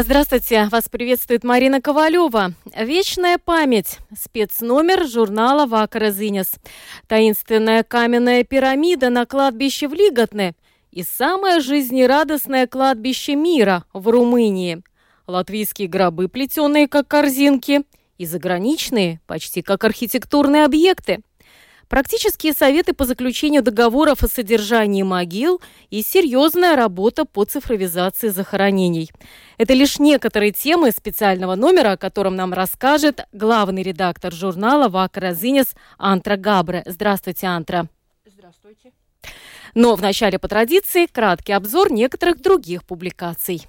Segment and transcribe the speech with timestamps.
[0.00, 2.54] Здравствуйте, вас приветствует Марина Ковалева.
[2.74, 3.98] Вечная память.
[4.18, 6.54] Спецномер журнала Вакара Зинес.
[7.08, 10.54] Таинственная каменная пирамида на кладбище в Лиготне.
[10.90, 14.82] И самое жизнерадостное кладбище мира в Румынии.
[15.26, 17.82] Латвийские гробы, плетеные как корзинки.
[18.16, 21.20] И заграничные, почти как архитектурные объекты–
[21.92, 25.60] практические советы по заключению договоров о содержании могил
[25.90, 29.10] и серьезная работа по цифровизации захоронений.
[29.58, 35.74] Это лишь некоторые темы специального номера, о котором нам расскажет главный редактор журнала «Вака Розинес»
[35.98, 36.82] Антра Габре.
[36.86, 37.86] Здравствуйте, Антра.
[38.24, 38.92] Здравствуйте.
[39.74, 43.66] Но вначале по традиции краткий обзор некоторых других публикаций.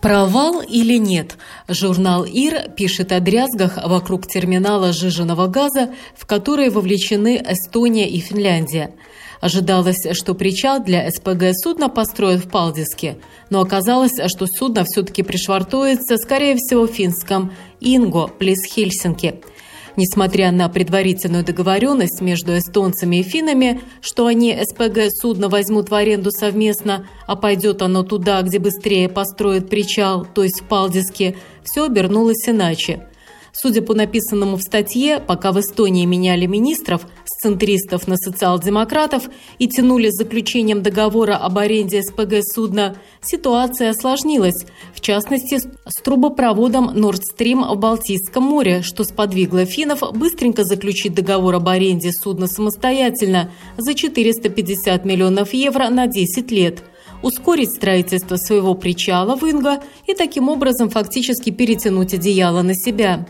[0.00, 1.36] Провал или нет?
[1.66, 8.94] Журнал «Ир» пишет о дрязгах вокруг терминала сжиженного газа, в которые вовлечены Эстония и Финляндия.
[9.40, 13.18] Ожидалось, что причал для СПГ судна построят в Палдиске,
[13.50, 19.40] но оказалось, что судно все-таки пришвартуется, скорее всего, в финском «Инго» близ Хельсинки–
[19.98, 26.30] Несмотря на предварительную договоренность между эстонцами и финнами, что они СПГ судно возьмут в аренду
[26.30, 32.48] совместно, а пойдет оно туда, где быстрее построят причал, то есть в Палдиске, все обернулось
[32.48, 33.08] иначе.
[33.52, 37.04] Судя по написанному в статье, пока в Эстонии меняли министров
[37.40, 45.00] центристов на социал-демократов и тянули с заключением договора об аренде СПГ судна, ситуация осложнилась, в
[45.00, 51.68] частности, с трубопроводом Nord Stream в Балтийском море, что сподвигло финнов быстренько заключить договор об
[51.68, 56.82] аренде судна самостоятельно за 450 миллионов евро на 10 лет–
[57.22, 63.26] ускорить строительство своего причала в Инго и таким образом фактически перетянуть одеяло на себя.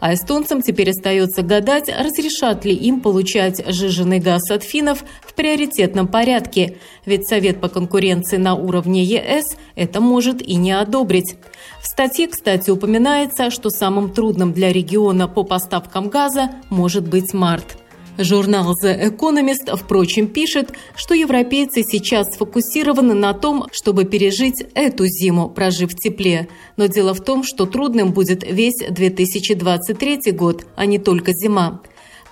[0.00, 6.08] А эстонцам теперь остается гадать, разрешат ли им получать жиженый газ от финнов в приоритетном
[6.08, 11.36] порядке, ведь Совет по конкуренции на уровне ЕС это может и не одобрить.
[11.80, 17.78] В статье, кстати, упоминается, что самым трудным для региона по поставкам газа может быть март.
[18.18, 25.50] Журнал The Economist, впрочем, пишет, что европейцы сейчас сфокусированы на том, чтобы пережить эту зиму,
[25.50, 26.48] прожив в тепле.
[26.76, 31.82] Но дело в том, что трудным будет весь 2023 год, а не только зима.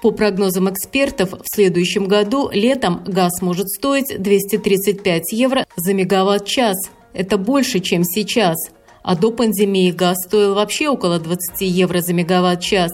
[0.01, 6.77] По прогнозам экспертов, в следующем году летом газ может стоить 235 евро за мегаватт-час.
[7.13, 8.57] Это больше, чем сейчас.
[9.03, 12.93] А до пандемии газ стоил вообще около 20 евро за мегаватт-час.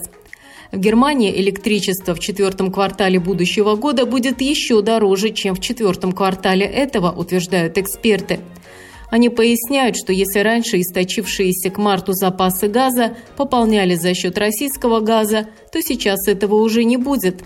[0.71, 6.65] В Германии электричество в четвертом квартале будущего года будет еще дороже, чем в четвертом квартале
[6.65, 8.39] этого, утверждают эксперты.
[9.09, 15.49] Они поясняют, что если раньше источившиеся к марту запасы газа пополняли за счет российского газа,
[15.73, 17.43] то сейчас этого уже не будет.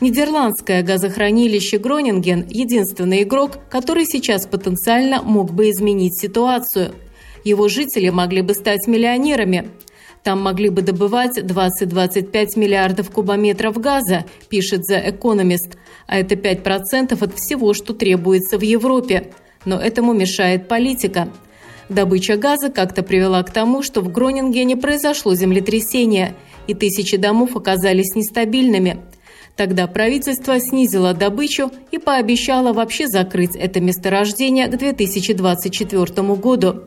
[0.00, 6.92] Нидерландское газохранилище Гронинген– единственный игрок, который сейчас потенциально мог бы изменить ситуацию.
[7.42, 9.70] Его жители могли бы стать миллионерами–
[10.24, 15.76] там могли бы добывать 20-25 миллиардов кубометров газа, пишет The Economist,
[16.06, 19.32] а это 5% от всего, что требуется в Европе.
[19.66, 21.28] Но этому мешает политика.
[21.90, 26.34] Добыча газа как-то привела к тому, что в Гронингене произошло землетрясение,
[26.66, 29.02] и тысячи домов оказались нестабильными.
[29.56, 36.84] Тогда правительство снизило добычу и пообещало вообще закрыть это месторождение к 2024 году.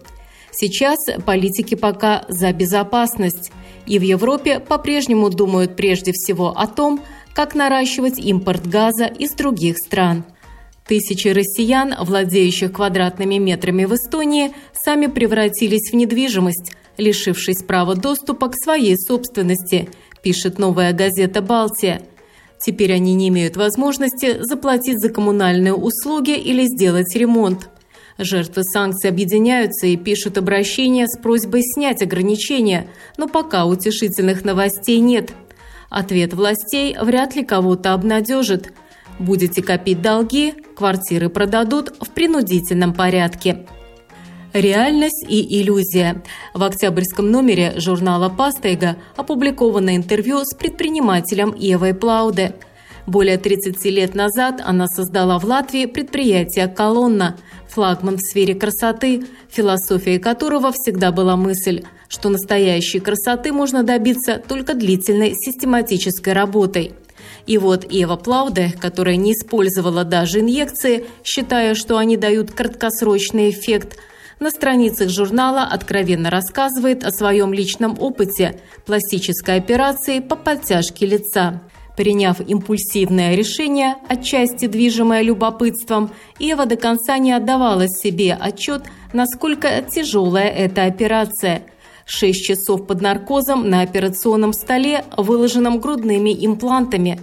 [0.60, 3.52] Сейчас политики пока за безопасность.
[3.86, 7.00] И в Европе по-прежнему думают прежде всего о том,
[7.36, 10.24] как наращивать импорт газа из других стран.
[10.88, 18.56] Тысячи россиян, владеющих квадратными метрами в Эстонии, сами превратились в недвижимость, лишившись права доступа к
[18.56, 19.90] своей собственности,
[20.24, 22.02] пишет новая газета «Балтия».
[22.60, 27.70] Теперь они не имеют возможности заплатить за коммунальные услуги или сделать ремонт.
[28.18, 32.88] Жертвы санкций объединяются и пишут обращения с просьбой снять ограничения,
[33.18, 35.34] но пока утешительных новостей нет.
[35.90, 38.74] Ответ властей вряд ли кого-то обнадежит.
[39.20, 43.66] Будете копить долги, квартиры продадут в принудительном порядке.
[44.54, 46.24] Реальность и иллюзия.
[46.54, 52.56] В октябрьском номере журнала «Пастейга» опубликовано интервью с предпринимателем Евой Плауде.
[53.08, 57.38] Более 30 лет назад она создала в Латвии предприятие «Колонна»,
[57.68, 64.74] флагман в сфере красоты, философией которого всегда была мысль что настоящей красоты можно добиться только
[64.74, 66.94] длительной систематической работой.
[67.46, 73.98] И вот Ева Плауде, которая не использовала даже инъекции, считая, что они дают краткосрочный эффект,
[74.40, 81.62] на страницах журнала откровенно рассказывает о своем личном опыте пластической операции по подтяжке лица.
[81.98, 88.84] Приняв импульсивное решение, отчасти движимое любопытством, Ева до конца не отдавала себе отчет,
[89.14, 91.64] насколько тяжелая эта операция.
[92.06, 97.20] Шесть часов под наркозом на операционном столе, выложенном грудными имплантами,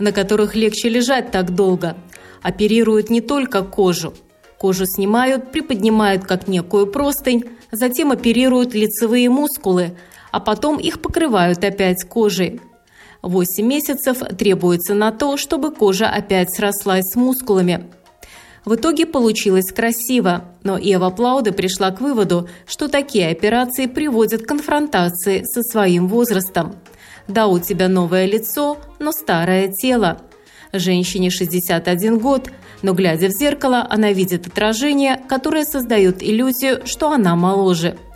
[0.00, 1.96] на которых легче лежать так долго.
[2.42, 4.14] Оперируют не только кожу.
[4.58, 9.96] Кожу снимают, приподнимают как некую простынь, затем оперируют лицевые мускулы,
[10.32, 12.60] а потом их покрывают опять кожей.
[13.22, 17.86] 8 месяцев требуется на то, чтобы кожа опять срослась с мускулами.
[18.64, 24.48] В итоге получилось красиво, но Ева Плауде пришла к выводу, что такие операции приводят к
[24.48, 26.76] конфронтации со своим возрастом.
[27.26, 30.20] Да, у тебя новое лицо, но старое тело.
[30.72, 32.50] Женщине 61 год,
[32.82, 37.96] но глядя в зеркало, она видит отражение, которое создает иллюзию, что она моложе–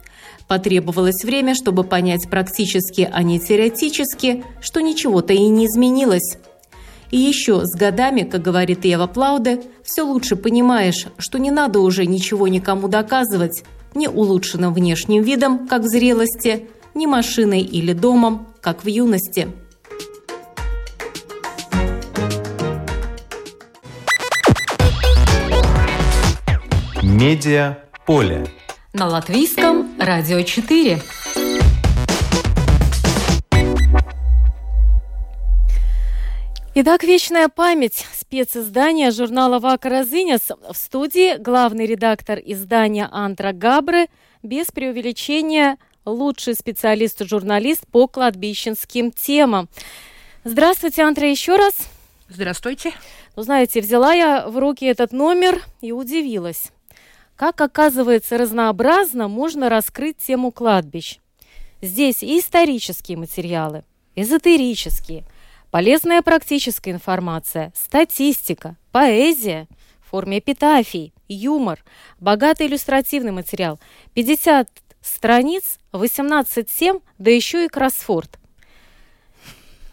[0.49, 6.39] Потребовалось время, чтобы понять практически, а не теоретически, что ничего-то и не изменилось.
[7.11, 12.07] И еще с годами, как говорит Ева Плауде, все лучше понимаешь, что не надо уже
[12.07, 18.85] ничего никому доказывать, ни улучшенным внешним видом, как в зрелости, ни машиной или домом, как
[18.85, 19.49] в юности.
[27.03, 28.47] Медиа поле
[28.93, 31.01] на латвийском радио 4.
[36.75, 44.09] Итак, «Вечная память»– специздание журнала «Вака Зинес» в студии главный редактор издания Антра Габры,
[44.43, 49.71] без преувеличения лучший специалист-журналист по кладбищенским темам.
[50.45, 51.75] Здравствуйте, Антра, еще раз.
[52.29, 52.93] Здравствуйте.
[53.37, 56.73] Ну, знаете, взяла я в руки этот номер и удивилась.
[57.37, 61.19] Как оказывается разнообразно можно раскрыть тему кладбищ.
[61.81, 63.85] Здесь и исторические материалы,
[64.15, 65.25] эзотерические,
[65.71, 69.67] полезная практическая информация, статистика, поэзия
[70.01, 71.83] в форме эпитафий, юмор,
[72.21, 73.81] богатый иллюстративный материал,
[74.15, 74.69] 50
[75.01, 78.39] страниц, 18 тем, да еще и кроссфорд.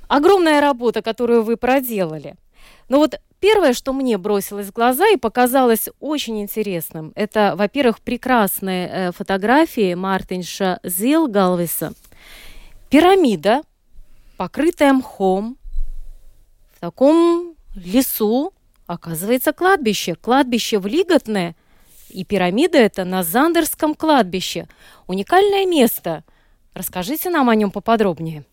[0.07, 2.35] Огромная работа, которую вы проделали.
[2.89, 8.89] Но вот Первое, что мне бросилось в глаза и показалось очень интересным, это, во-первых, прекрасные
[8.89, 11.93] э, фотографии Мартинша Зилгалвиса.
[12.89, 13.61] Пирамида,
[14.35, 15.57] покрытая мхом,
[16.75, 18.51] в таком лесу,
[18.87, 20.15] оказывается, кладбище.
[20.15, 21.55] Кладбище в Лиготне,
[22.09, 24.67] и пирамида это на Зандерском кладбище.
[25.07, 26.25] Уникальное место.
[26.73, 28.43] Расскажите нам о нем поподробнее.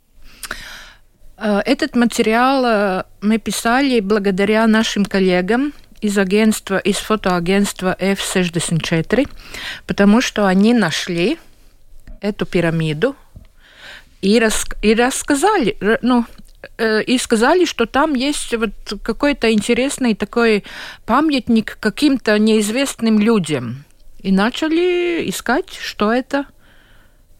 [1.38, 9.28] Э, этот материал э, мы писали благодаря нашим коллегам из агентства, из фотоагентства F64,
[9.86, 11.38] потому что они нашли
[12.20, 13.16] эту пирамиду
[14.22, 16.24] и, рас, и рассказали, ну,
[16.78, 18.70] э, и сказали, что там есть вот
[19.02, 20.64] какой-то интересный такой
[21.04, 23.84] памятник каким-то неизвестным людям.
[24.20, 26.46] И начали искать, что это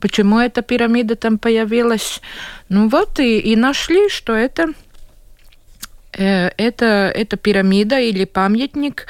[0.00, 2.20] почему эта пирамида там появилась.
[2.68, 4.68] Ну вот и, и нашли, что это
[6.16, 9.06] э, это, это пирамида или памятник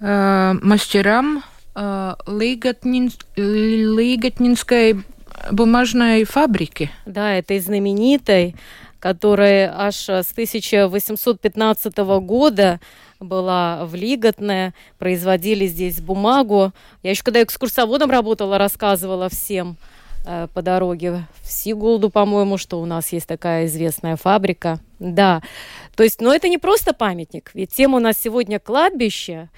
[0.00, 1.42] э, мастерам
[1.74, 5.04] э, Лиготнин, Лиготнинской
[5.50, 6.90] бумажной фабрики.
[7.06, 8.54] Да, этой знаменитой,
[8.98, 12.80] которая аж с 1815 года
[13.18, 16.72] была в Лиготне, производили здесь бумагу.
[17.02, 19.76] Я еще когда экскурсоводом работала, рассказывала всем
[20.24, 24.78] по дороге в Сигулду, по-моему, что у нас есть такая известная фабрика.
[24.98, 25.42] Да,
[25.96, 29.48] то есть, но это не просто памятник, ведь тема у нас сегодня кладбище,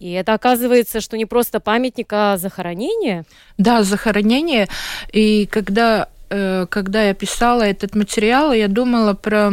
[0.00, 3.24] и это оказывается, что не просто памятник, а захоронение.
[3.56, 4.68] Да, захоронение.
[5.12, 9.52] И когда, э, когда я писала этот материал, я думала про...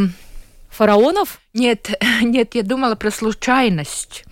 [0.70, 1.40] Фараонов?
[1.54, 1.90] Нет,
[2.22, 4.26] нет, я думала про случайность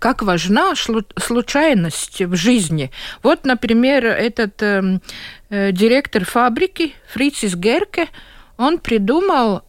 [0.00, 2.90] как важна случайность в жизни.
[3.22, 5.02] Вот, например, этот эм,
[5.50, 8.08] э, директор фабрики Фрицис Герке,
[8.56, 9.62] он придумал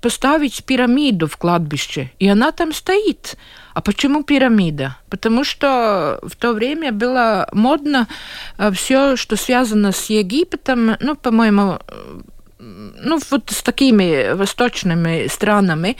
[0.00, 3.36] поставить пирамиду в кладбище, и она там стоит.
[3.74, 4.96] А почему пирамида?
[5.08, 8.08] Потому что в то время было модно
[8.56, 12.20] э, все, что связано с Египтом, ну, по-моему, э,
[12.58, 15.98] ну, вот с такими восточными странами,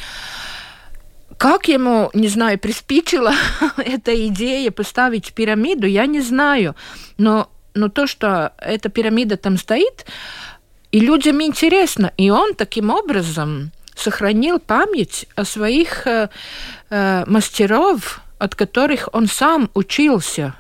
[1.43, 3.33] как ему, не знаю, приспичила
[3.77, 6.77] эта идея поставить пирамиду, я не знаю.
[7.19, 10.07] Но но то, что эта пирамида там стоит,
[10.93, 16.29] и людям интересно, и он таким образом сохранил память о своих э,
[16.91, 20.55] э, мастеров, от которых он сам учился,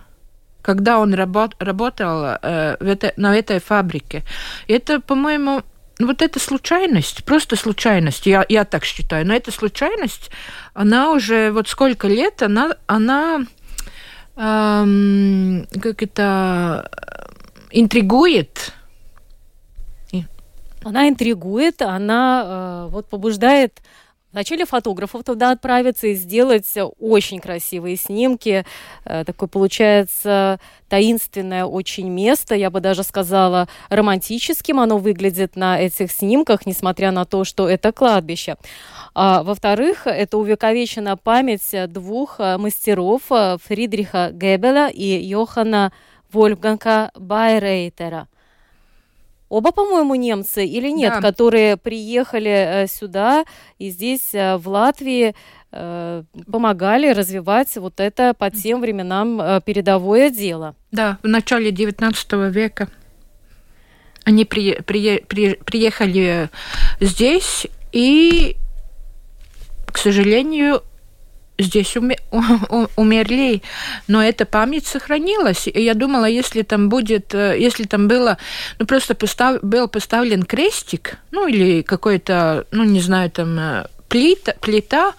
[0.62, 4.24] когда он работ, работал э, в это, на этой фабрике.
[4.66, 5.62] Это, по-моему,
[5.98, 10.30] вот эта случайность, просто случайность, я, я так считаю, но эта случайность,
[10.74, 13.46] она уже вот сколько лет, она, она
[14.36, 16.90] эм, как это
[17.70, 18.72] интригует.
[20.84, 23.80] Она интригует, она э, вот побуждает
[24.32, 26.66] Вначале фотографов туда отправиться и сделать
[26.98, 28.64] очень красивые снимки.
[29.04, 30.58] Э, такое получается
[30.88, 37.24] таинственное очень место, я бы даже сказала романтическим оно выглядит на этих снимках, несмотря на
[37.24, 38.56] то, что это кладбище.
[39.14, 45.92] А, во-вторых, это увековечена память двух э, мастеров э, Фридриха Геббеля и Йохана
[46.32, 48.28] Вольфганга Байрейтера–
[49.52, 51.20] оба, по-моему, немцы или нет, да.
[51.20, 53.44] которые приехали э, сюда
[53.78, 55.34] и здесь, э, в Латвии,
[55.72, 60.74] э, помогали развивать вот это по тем временам передовое дело.
[60.90, 62.88] Да, в начале XIX века.
[64.24, 66.48] Они при, при, при, приехали
[67.00, 68.56] здесь и,
[69.86, 70.82] к сожалению,
[71.58, 71.96] здесь
[72.96, 73.62] умерли,
[74.08, 75.68] но эта память сохранилась.
[75.68, 78.38] И я думала, если там будет, э, если там было,
[78.78, 84.54] ну просто постав, был поставлен крестик, ну или какой-то, ну не знаю, там э, плита,
[84.60, 85.12] плита,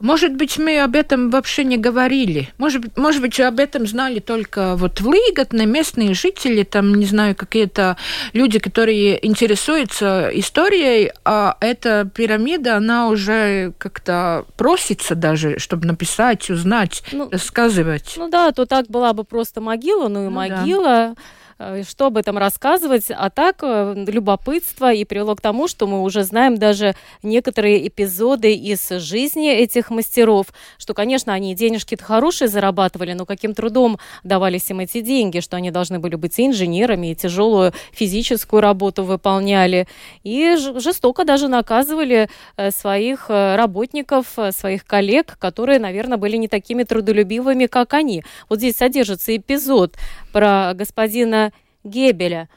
[0.00, 2.50] может быть, мы об этом вообще не говорили.
[2.58, 7.34] Может, может быть, об этом знали только вот в Лиготне местные жители, там, не знаю,
[7.34, 7.96] какие-то
[8.32, 17.02] люди, которые интересуются историей, а эта пирамида, она уже как-то просится даже, чтобы написать, узнать,
[17.12, 18.14] ну, рассказывать.
[18.16, 21.14] Ну да, то так была бы просто могила, ну и ну, могила.
[21.14, 21.14] Да
[21.58, 26.22] что об этом рассказывать, а так э, любопытство и привело к тому, что мы уже
[26.22, 33.24] знаем даже некоторые эпизоды из жизни этих мастеров, что, конечно, они денежки-то хорошие зарабатывали, но
[33.24, 38.60] каким трудом давались им эти деньги, что они должны были быть инженерами, и тяжелую физическую
[38.60, 39.88] работу выполняли,
[40.24, 47.64] и жестоко даже наказывали э, своих работников, своих коллег, которые, наверное, были не такими трудолюбивыми,
[47.64, 48.24] как они.
[48.50, 49.94] Вот здесь содержится эпизод
[50.32, 51.45] про господина
[51.86, 52.48] Гебеля.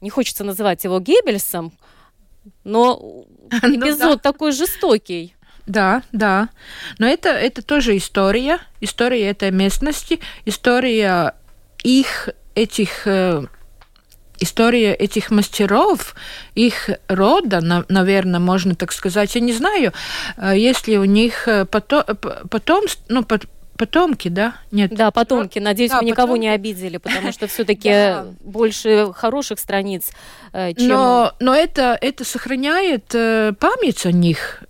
[0.00, 1.72] Не хочется называть его Геббельсом,
[2.64, 2.96] но
[3.62, 5.34] ну эпизод такой жестокий.
[5.66, 6.48] Да, да.
[6.98, 11.34] Но это, это тоже история, история этой местности, история
[11.82, 13.44] их, этих, э,
[14.38, 16.14] история этих мастеров,
[16.54, 19.34] их рода, наверное, можно так сказать.
[19.34, 19.92] Я не знаю,
[20.36, 22.04] э, если у них потом,
[22.48, 23.24] потом ну,
[23.76, 24.54] Потомки, да?
[24.70, 24.94] Нет.
[24.94, 25.58] Да, потомки.
[25.58, 26.40] Надеюсь, да, мы никого потомки.
[26.40, 30.10] не обидели, потому что все-таки больше хороших страниц,
[30.52, 30.88] э, чем...
[30.88, 34.62] Но, но это, это сохраняет э, память о них.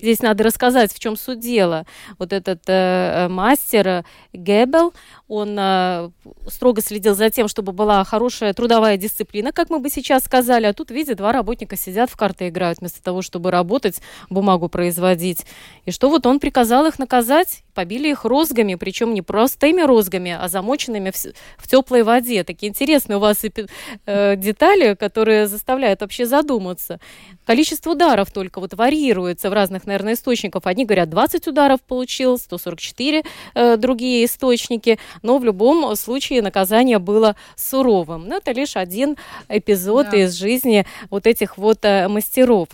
[0.00, 1.86] Здесь надо рассказать, в чем суть дела.
[2.18, 4.94] Вот этот э, мастер Геббел,
[5.28, 6.10] он э,
[6.48, 10.66] строго следил за тем, чтобы была хорошая трудовая дисциплина, как мы бы сейчас сказали.
[10.66, 14.00] А тут, видите, два работника сидят в карты играют, вместо того, чтобы работать,
[14.30, 15.46] бумагу производить.
[15.84, 17.62] И что вот он приказал их наказать?
[17.74, 21.16] Побили их розгами, причем не простыми розгами, а замоченными в,
[21.58, 22.44] в теплой воде.
[22.44, 27.00] Такие интересные у вас э, детали, которые заставляют вообще задуматься.
[27.44, 30.62] Количество ударов только вот варьируется в разных, наверное, источниках.
[30.66, 33.22] Одни говорят, 20 ударов получил, 144
[33.54, 38.28] э, другие источники но в любом случае наказание было суровым.
[38.28, 39.16] Но это лишь один
[39.48, 40.16] эпизод да.
[40.18, 42.68] из жизни вот этих вот э, мастеров.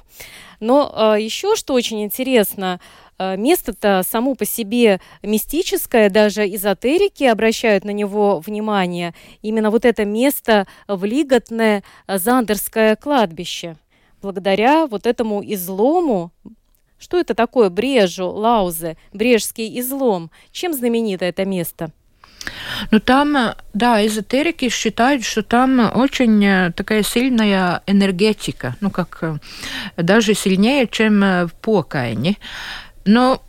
[0.61, 2.81] Но э, еще что очень интересно,
[3.19, 9.15] э, место-то само по себе мистическое, даже эзотерики обращают на него внимание.
[9.43, 13.77] Именно вот это место в Лиготное Зандерское кладбище.
[14.21, 16.31] Благодаря вот этому излому,
[17.03, 20.31] что это такое Брежу, Лаузе, Брежский излом?
[20.53, 21.91] Чем знаменито это место?
[22.91, 29.37] Ну там, да, эзотерики считают, что там очень э, такая сильная энергетика, ну как э,
[29.97, 32.37] даже сильнее, чем э, в Покайне.
[33.05, 33.43] Но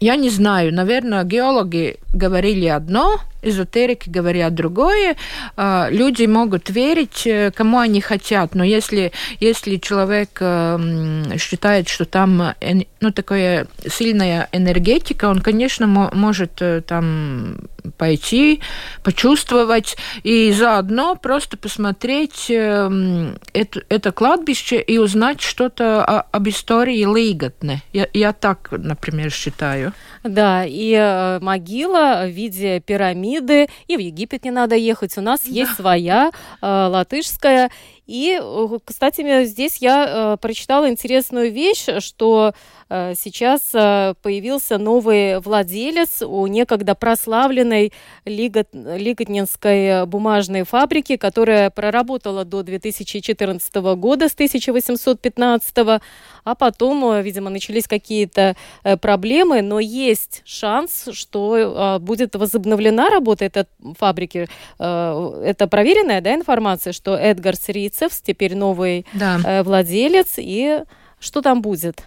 [0.00, 5.16] я не знаю, наверное, геологи говорили одно, эзотерики говорят другое.
[5.56, 12.04] А, люди могут верить, э, кому они хотят, но если, если человек э, считает, что
[12.04, 12.54] там
[13.00, 17.58] ну, такая сильная энергетика, он, конечно, может э, там
[17.96, 18.60] пойти,
[19.02, 27.82] почувствовать и заодно просто посмотреть это, это кладбище и узнать что-то об истории Лиготне.
[27.94, 29.94] Я, я так, например, считаю.
[30.22, 35.16] Да, и могила в виде пирамиды пирамиды, и в Египет не надо ехать.
[35.18, 35.50] У нас да.
[35.50, 36.30] есть своя
[36.60, 37.70] э, латышская.
[38.08, 42.54] И, э, кстати, здесь я э, прочитала интересную вещь, что
[42.88, 47.92] э, сейчас э, появился новый владелец у некогда прославленной
[48.24, 56.00] Лигот, Лиготнинской бумажной фабрики, которая проработала до 2014 года с 1815
[56.48, 63.10] а потом, э, видимо, начались какие-то э, проблемы, но есть шанс, что э, будет возобновлена
[63.10, 63.66] работа этой
[63.98, 64.48] фабрики.
[64.78, 67.56] Это проверенная да, информация, что Эдгар
[67.98, 69.62] Срицев теперь новый да.
[69.64, 70.82] владелец, и
[71.18, 72.04] что там будет?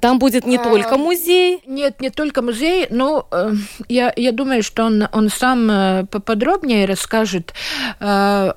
[0.00, 1.62] Там будет не а, только музей.
[1.66, 3.52] Нет, не только музей, но э,
[3.88, 7.54] я, я думаю, что он, он сам э, поподробнее расскажет.
[7.98, 8.52] Э,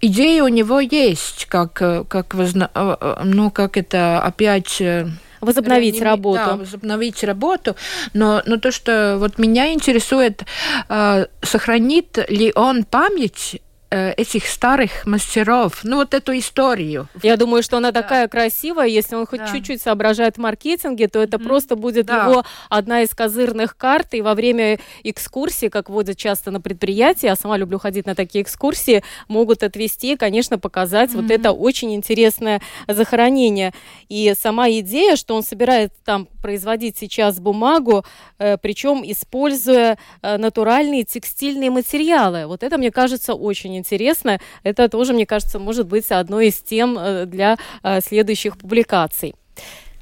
[0.00, 4.80] идея у него есть, как, э, как, возна, э, э, ну, как это опять
[5.40, 6.44] возобновить работу.
[6.46, 7.74] Да, возобновить работу.
[8.14, 10.44] Но, но то, что вот меня интересует,
[10.88, 17.08] э, сохранит ли он память Э, этих старых мастеров, ну вот эту историю.
[17.22, 18.02] Я думаю, что она да.
[18.02, 19.48] такая красивая, если он хоть да.
[19.48, 21.44] чуть-чуть соображает в маркетинге, то это mm-hmm.
[21.44, 22.26] просто будет да.
[22.26, 27.36] его одна из козырных карт, и во время экскурсии, как водят часто на предприятии, я
[27.36, 31.22] сама люблю ходить на такие экскурсии, могут отвести, конечно, показать mm-hmm.
[31.22, 33.72] вот это очень интересное захоронение.
[34.08, 38.04] И сама идея, что он собирает там производить сейчас бумагу,
[38.38, 44.38] э, причем используя э, натуральные текстильные материалы, вот это, мне кажется, очень интересно.
[44.62, 49.34] Это тоже, мне кажется, может быть одной из тем э, для э, следующих публикаций.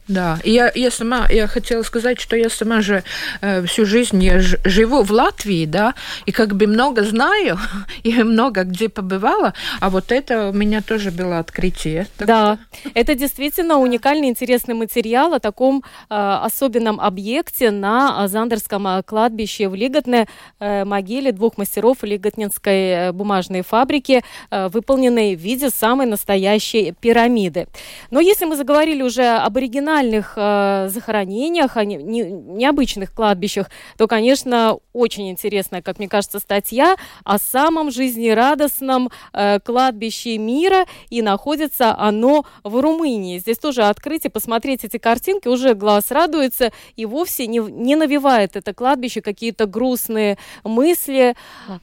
[0.09, 3.05] Да, я, я сама, я хотела сказать, что я сама же
[3.43, 7.59] э, всю жизнь я ж, живу в Латвии, да, и как бы много знаю,
[8.03, 12.07] и много где побывала, а вот это у меня тоже было открытие.
[12.19, 12.91] Да, что...
[12.95, 19.75] это действительно уникальный, интересный материал о таком э, особенном объекте на Зандерском э, кладбище в
[19.75, 20.27] Лиготне,
[20.59, 27.67] э, могиле двух мастеров Лиготнинской э, бумажной фабрики, э, выполненной в виде самой настоящей пирамиды.
[28.11, 33.71] Но если мы заговорили уже об оригинале оригинальных э, захоронениях, а не, не, необычных кладбищах,
[33.97, 41.23] то, конечно, очень интересная, как мне кажется, статья о самом жизнерадостном э, кладбище мира, и
[41.23, 43.39] находится оно в Румынии.
[43.39, 48.75] Здесь тоже открытие, посмотреть эти картинки, уже глаз радуется, и вовсе не, не навевает это
[48.75, 51.35] кладбище какие-то грустные мысли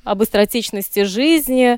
[0.03, 1.77] об быстротечности жизни,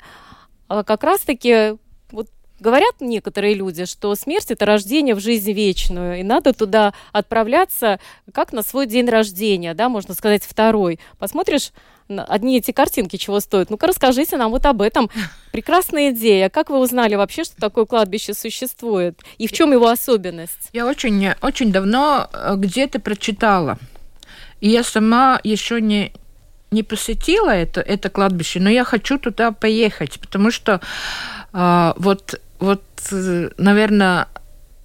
[0.68, 1.78] а как раз-таки
[2.12, 2.28] вот
[2.60, 8.00] Говорят некоторые люди, что смерть– это рождение в жизнь вечную, и надо туда отправляться
[8.34, 11.00] как на свой день рождения, да, можно сказать, второй.
[11.20, 11.72] Посмотришь
[12.10, 13.70] одни эти картинки чего стоят.
[13.70, 15.10] Ну-ка расскажите нам вот об этом.
[15.52, 16.50] Прекрасная идея.
[16.50, 19.20] Как вы узнали вообще, что такое кладбище существует?
[19.38, 20.70] И в чем его особенность?
[20.74, 23.78] Я очень, очень давно э, где-то прочитала.
[24.62, 26.12] И я сама еще не,
[26.72, 30.82] не посетила это, это кладбище, но я хочу туда поехать, потому что
[31.54, 34.28] э, вот вот, э, наверное,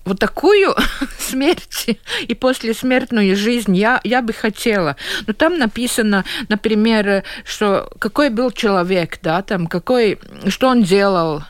[0.04, 0.74] вот такую
[1.18, 4.96] смерть и послесмертную жизнь я, я бы хотела.
[5.26, 11.42] Но там написано, например, что какой был человек, да, там, какой, что он делал,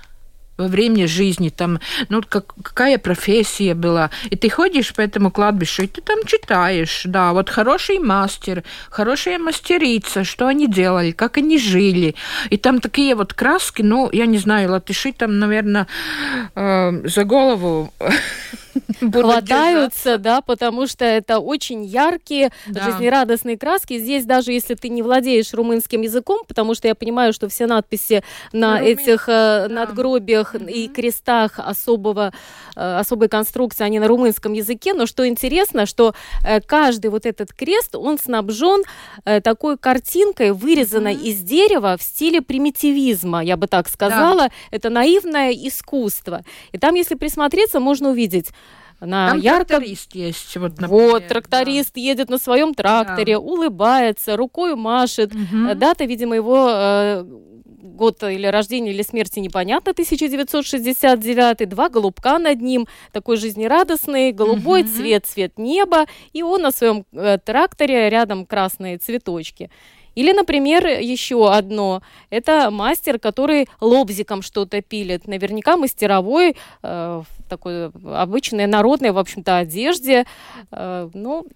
[0.58, 4.10] во время жизни, там, ну, как, какая профессия была.
[4.30, 9.38] И ты ходишь по этому кладбищу, и ты там читаешь, да, вот хороший мастер, хорошая
[9.38, 12.14] мастерица, что они делали, как они жили.
[12.50, 15.86] И там такие вот краски, ну, я не знаю, латыши там, наверное,
[16.54, 17.92] э, за голову
[19.00, 22.84] хватаются, да, потому что это очень яркие, да.
[22.84, 23.98] жизнерадостные краски.
[23.98, 28.22] Здесь даже если ты не владеешь румынским языком, потому что я понимаю, что все надписи
[28.52, 29.68] на, на этих э, да.
[29.68, 30.70] надгробиях mm-hmm.
[30.70, 32.32] и крестах особого,
[32.76, 37.52] э, особой конструкции, они на румынском языке, но что интересно, что э, каждый вот этот
[37.52, 38.82] крест, он снабжен
[39.24, 41.28] э, такой картинкой, вырезанной mm-hmm.
[41.28, 44.48] из дерева в стиле примитивизма, я бы так сказала.
[44.48, 44.50] Да.
[44.70, 46.42] Это наивное искусство.
[46.72, 48.50] И там, если присмотреться, можно увидеть
[49.04, 49.64] на Там ярко...
[49.66, 50.56] тракторист есть.
[50.56, 52.00] Вот, например, вот тракторист да.
[52.00, 53.40] едет на своем тракторе, да.
[53.40, 55.34] улыбается, рукой машет.
[55.34, 55.74] Угу.
[55.74, 57.24] Дата, видимо, его э,
[57.92, 64.90] год или рождения, или смерти непонятно, 1969, два голубка над ним, такой жизнерадостный, голубой угу.
[64.90, 69.70] цвет, цвет неба, и он на своем э, тракторе, рядом красные цветочки.
[70.14, 72.02] Или, например, еще одно.
[72.30, 75.26] Это мастер, который лобзиком что-то пилит.
[75.26, 80.26] Наверняка мастеровой, э, такой обычной народной, в общем-то, одежде.
[80.70, 81.46] Э, ну,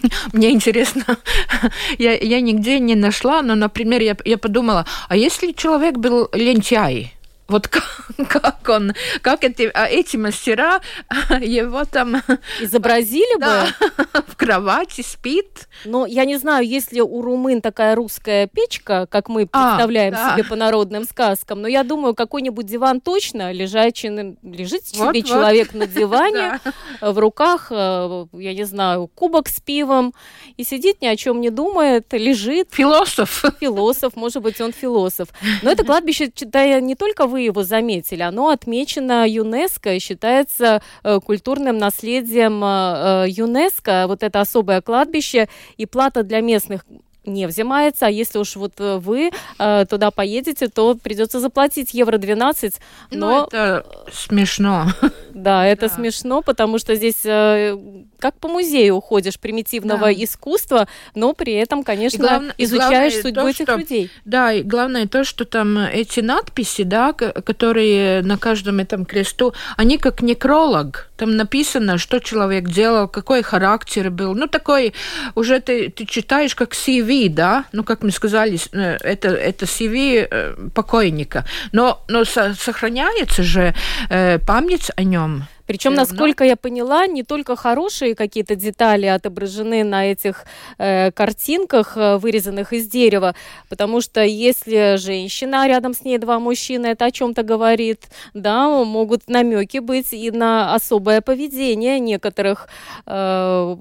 [0.32, 1.04] мне интересно,
[1.98, 7.12] я, я нигде не нашла, но, например, я, я подумала, а если человек был лентяй,
[7.48, 10.80] вот как, как он, как эти, а эти мастера
[11.40, 12.22] его там
[12.60, 15.68] изобразили да, бы в кровати спит.
[15.84, 20.14] Но я не знаю, есть ли у румын такая русская печка, как мы а, представляем
[20.14, 20.34] а, да.
[20.34, 21.62] себе по народным сказкам.
[21.62, 24.08] Но я думаю, какой-нибудь диван точно лежачий,
[24.42, 25.26] лежит вот, себе вот.
[25.28, 26.60] человек на диване,
[27.00, 30.14] в руках, э, я не знаю, кубок с пивом
[30.56, 32.68] и сидит ни о чем не думает, лежит.
[32.72, 33.44] Философ.
[33.60, 35.28] Философ, может быть, он философ.
[35.62, 41.18] Но это кладбище, читая не только вы его заметили, оно отмечено ЮНЕСКО и считается э,
[41.20, 46.84] культурным наследием э, э, ЮНЕСКО, вот это особое кладбище, и плата для местных
[47.24, 52.74] не взимается, а если уж вот вы э, туда поедете, то придется заплатить евро 12.
[53.10, 54.88] Ну, но ну, это смешно.
[55.34, 55.94] Да, это да.
[55.94, 57.76] смешно, потому что здесь э,
[58.18, 60.12] как по музею уходишь примитивного да.
[60.12, 64.10] искусства, но при этом, конечно, главное, изучаешь главное судьбу то, этих что, людей.
[64.24, 69.98] Да, и главное то, что там эти надписи, да, которые на каждом этом кресту, они
[69.98, 71.10] как некролог.
[71.16, 74.34] Там написано, что человек делал, какой характер был.
[74.34, 74.94] Ну, такой,
[75.34, 80.28] уже ты, ты читаешь как CV, да, ну, как мы сказали, э, это, это CV
[80.30, 81.44] э, покойника.
[81.72, 83.74] Но, но сохраняется же
[84.08, 85.44] э, память о нем.
[85.66, 90.44] Причем, насколько я поняла, не только хорошие какие-то детали отображены на этих
[90.76, 93.34] э, картинках, вырезанных из дерева,
[93.68, 98.68] потому что если женщина, а рядом с ней два мужчины, это о чем-то говорит, да,
[98.84, 102.68] могут намеки быть и на особое поведение некоторых
[103.06, 103.76] э,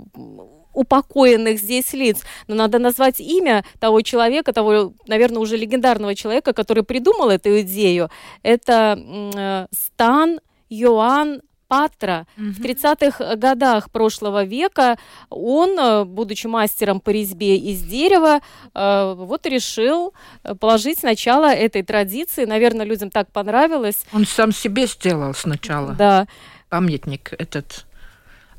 [0.74, 2.22] упокоенных здесь лиц.
[2.48, 8.10] Но надо назвать имя того человека, того, наверное, уже легендарного человека, который придумал эту идею.
[8.44, 12.28] Это э, Стан Йоанн Патра.
[12.38, 12.46] Угу.
[12.46, 14.98] В 30-х годах прошлого века
[15.30, 18.42] он, э, будучи мастером по резьбе из дерева,
[18.74, 20.14] э, вот решил
[20.60, 22.44] положить начало этой традиции.
[22.44, 24.04] Наверное, людям так понравилось.
[24.12, 25.94] Он сам себе сделал сначала.
[25.94, 26.28] Да.
[26.68, 27.86] Памятник этот.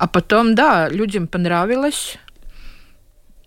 [0.02, 2.18] А потом, да, людям понравилось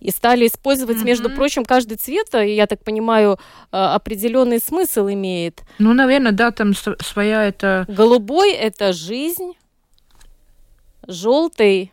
[0.00, 1.04] и стали использовать, mm-hmm.
[1.04, 3.38] между прочим, каждый цвет, я так понимаю,
[3.70, 5.60] определенный смысл имеет.
[5.78, 7.84] Ну, наверное, да, там своя это.
[7.88, 9.52] Голубой это жизнь,
[11.06, 11.92] желтый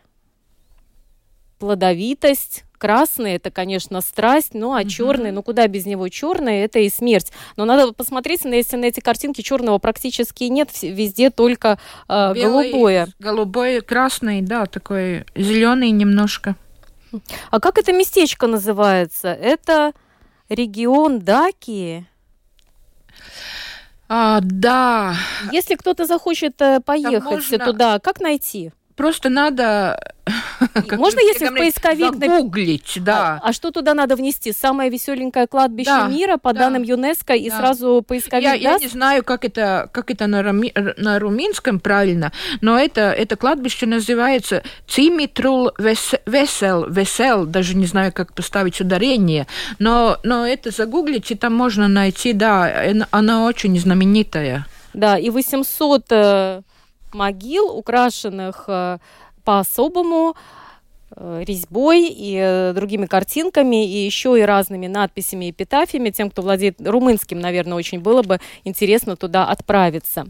[1.58, 4.88] плодовитость, красный это, конечно, страсть, ну а mm-hmm.
[4.88, 7.32] черный, ну куда без него черный, это и смерть.
[7.56, 13.08] Но надо посмотреть, если на эти картинки черного практически нет, везде только э, Белый, голубое.
[13.18, 16.56] Голубой, красный, да, такой зеленый немножко.
[17.50, 19.28] А как это местечко называется?
[19.28, 19.92] Это
[20.48, 22.06] регион Даки?
[24.08, 25.16] А, да.
[25.52, 27.58] Если кто-то захочет э, поехать можно...
[27.58, 28.72] туда, как найти?
[28.96, 30.14] Просто надо
[30.96, 32.14] можно, если в поисковик...
[32.14, 33.40] Загуглить, да.
[33.42, 34.52] А, а что туда надо внести?
[34.52, 37.58] Самое веселенькое кладбище да, мира по да, данным ЮНЕСКО, и да.
[37.58, 38.62] сразу поисковик я, даст?
[38.62, 43.36] Я не знаю, как это, как это на, рами, на румынском правильно, но это, это
[43.36, 49.46] кладбище называется Цимитрул Весел, Весел, даже не знаю, как поставить ударение,
[49.78, 52.72] но, но это загуглить, и там можно найти, да,
[53.10, 54.66] она очень знаменитая.
[54.94, 56.62] Да, и 800 э,
[57.14, 58.98] могил, украшенных э,
[59.44, 60.36] по-особому
[61.16, 66.10] э, резьбой и э, другими картинками, и еще и разными надписями и эпитафиями.
[66.10, 70.26] Тем, кто владеет румынским, наверное, очень было бы интересно туда отправиться.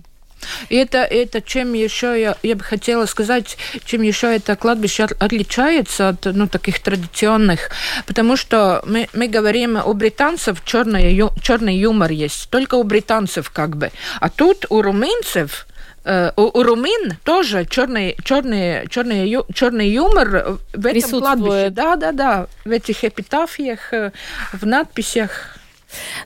[0.69, 6.11] И это, это чем еще я, я бы хотела сказать, чем еще это кладбище отличается
[6.11, 7.71] от ну, таких традиционных,
[8.07, 13.77] потому что мы, мы говорим у британцев черный, черный юмор есть, только у британцев как
[13.77, 15.67] бы, а тут у румынцев
[16.05, 21.71] у, у румын тоже черный, черный, черный, черный юмор в этом кладбище.
[21.71, 24.13] Да, да, да, в этих эпитафиях, э,
[24.53, 25.59] в надписях.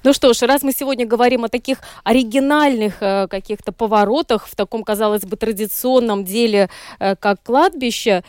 [0.02, 4.82] Ну что ж, раз мы сегодня говорим о таких оригинальных э, каких-то поворотах в таком,
[4.82, 8.24] казалось бы, традиционном деле, э, как кладбище,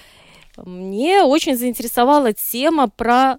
[0.58, 3.38] мне очень заинтересовала тема про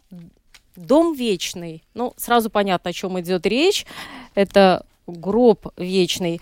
[0.77, 1.83] дом вечный.
[1.95, 3.87] Ну, сразу понятно, о чем идет речь.
[4.35, 6.41] Это гроб вечный.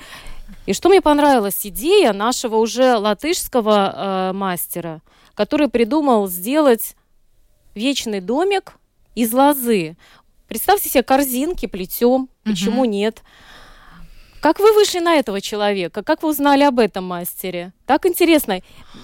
[0.67, 5.03] И что мне понравилась идея нашего уже латышского э, мастера,
[5.35, 6.95] который придумал сделать
[7.75, 8.75] вечный домик
[9.15, 9.97] из лозы.
[10.47, 12.91] Представьте себе корзинки плетем, почему угу.
[12.91, 13.23] нет?
[14.41, 16.03] Как вы вышли на этого человека?
[16.03, 17.73] Как вы узнали об этом мастере?
[17.87, 18.61] Так интересно.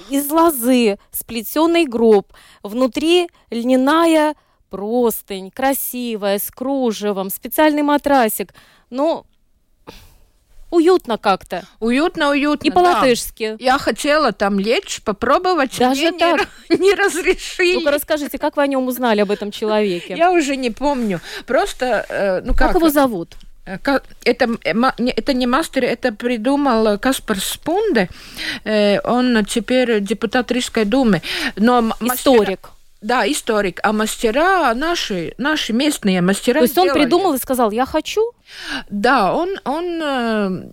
[0.08, 4.36] Из лозы сплетенный гроб, внутри льняная
[4.70, 8.54] простынь, красивая, с кружевом, специальный матрасик.
[8.90, 9.26] Ну,
[10.74, 11.64] уютно как-то.
[11.80, 12.66] Уютно, уютно.
[12.66, 13.56] И по-латышски.
[13.58, 13.64] Да.
[13.64, 15.78] Я хотела там лечь, попробовать.
[15.78, 16.48] Даже мне так?
[16.68, 17.76] Не, не разрешили.
[17.76, 20.14] Ну-ка расскажите, как вы о нем узнали, об этом человеке?
[20.16, 21.20] Я уже не помню.
[21.46, 22.68] Просто, э, ну как...
[22.68, 23.36] Как его зовут?
[23.64, 24.02] Это,
[24.64, 28.10] это не мастер, это придумал Каспар Спунде.
[29.04, 31.22] Он теперь депутат Рижской думы.
[31.56, 32.48] Но Историк.
[32.48, 32.73] Мастера...
[33.04, 33.80] Да, историк.
[33.82, 36.60] А мастера наши, наши местные мастера.
[36.60, 36.90] То есть сделали.
[36.90, 38.32] он придумал и сказал, я хочу?
[38.88, 40.70] Да, он, он,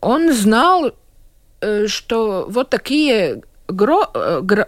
[0.00, 0.90] он знал,
[1.86, 4.10] что вот такие гро,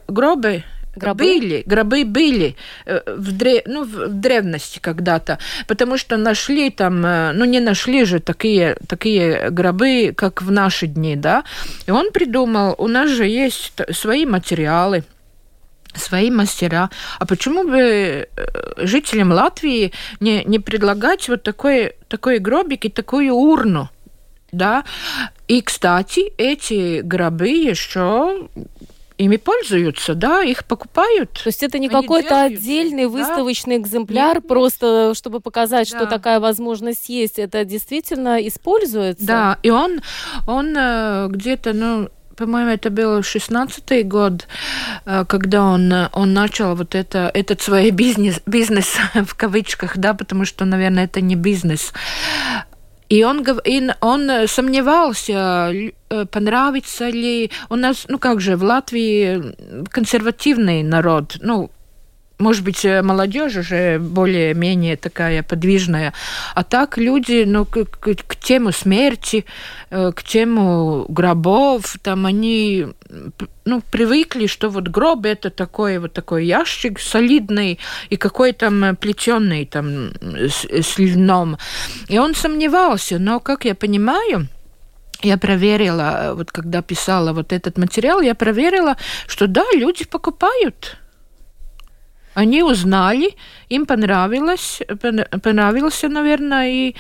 [0.09, 0.63] гробы
[0.97, 1.25] Гробы?
[1.25, 7.33] Были, гробы были э, в, дре, ну, в древности когда-то, потому что нашли там, э,
[7.33, 11.43] ну не нашли же такие, такие гробы, как в наши дни, да.
[11.89, 15.03] И он придумал, у нас же есть свои материалы,
[15.95, 16.91] свои мастера.
[17.19, 18.27] А почему бы э,
[18.79, 23.89] жителям Латвии не, не предлагать вот такой, такой гробик и такую урну?
[24.53, 24.85] Да?
[25.49, 28.49] И, кстати, эти гробы еще
[29.17, 31.31] ими пользуются, да, их покупают.
[31.33, 33.83] То есть это не какой-то отдельный выставочный да?
[33.83, 35.99] экземпляр, нет, просто чтобы показать, да.
[35.99, 37.39] что такая возможность есть.
[37.39, 39.25] Это действительно используется.
[39.25, 40.01] Да, и он,
[40.47, 44.47] он э, где-то, ну, по-моему, это был шестнадцатый год,
[45.07, 50.45] э, когда он, он начал вот это, этот свой бизнес, бизнес в кавычках, да, потому
[50.45, 51.93] что, наверное, это не бизнес.
[53.09, 55.71] И он, и он сомневался,
[56.11, 57.51] э, понравится ли...
[57.69, 59.55] У нас, ну как же, в Латвии
[59.91, 61.71] консервативный народ, ну,
[62.39, 66.13] может быть, э, молодежь уже более-менее такая подвижная.
[66.55, 69.45] А так люди, ну, к, к, к тему смерти,
[69.91, 72.87] э, к тему гробов, там они
[73.65, 77.79] ну, привыкли, что вот гроб это такой вот такой ящик солидный
[78.11, 81.57] и какой там плетеный там с, с льном.
[82.09, 84.49] И он сомневался, но, как я понимаю,
[85.23, 90.99] я проверила, вот когда писала вот этот материал, я проверила, что да, люди покупают
[92.35, 93.37] они узнали,
[93.69, 94.83] им понравилось,
[95.43, 96.95] понравился, наверное, и,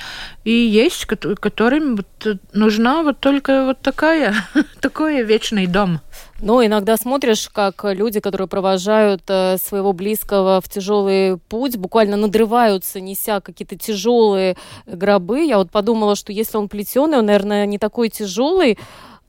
[0.44, 4.35] и есть, которым вот нужна вот только вот такая,
[4.81, 6.01] такой вечный дом.
[6.40, 13.01] Ну, иногда смотришь, как люди, которые провожают э, своего близкого в тяжелый путь, буквально надрываются,
[13.01, 15.44] неся какие-то тяжелые гробы.
[15.44, 18.79] Я вот подумала, что если он плетеный, он, наверное, не такой тяжелый,